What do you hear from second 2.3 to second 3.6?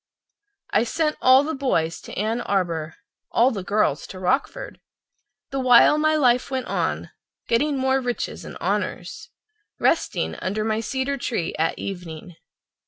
Arbor, all of